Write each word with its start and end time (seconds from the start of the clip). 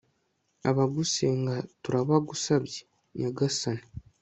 abagusenga 0.69 1.55
turagusabye, 1.83 2.79
nyagasani 3.17 3.85